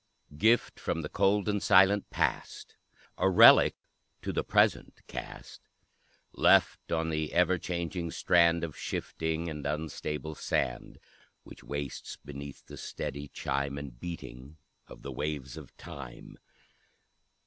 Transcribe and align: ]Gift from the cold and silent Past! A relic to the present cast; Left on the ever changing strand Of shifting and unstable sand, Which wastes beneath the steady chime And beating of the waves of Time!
]Gift 0.49 0.79
from 0.79 1.03
the 1.03 1.09
cold 1.09 1.47
and 1.47 1.61
silent 1.61 2.09
Past! 2.09 2.75
A 3.19 3.29
relic 3.29 3.75
to 4.23 4.33
the 4.33 4.43
present 4.43 4.99
cast; 5.05 5.69
Left 6.31 6.91
on 6.91 7.11
the 7.11 7.31
ever 7.33 7.59
changing 7.59 8.09
strand 8.09 8.63
Of 8.63 8.75
shifting 8.75 9.47
and 9.47 9.63
unstable 9.67 10.33
sand, 10.33 10.97
Which 11.43 11.63
wastes 11.63 12.15
beneath 12.15 12.65
the 12.65 12.77
steady 12.77 13.27
chime 13.27 13.77
And 13.77 13.99
beating 13.99 14.57
of 14.87 15.03
the 15.03 15.11
waves 15.11 15.55
of 15.55 15.77
Time! 15.77 16.39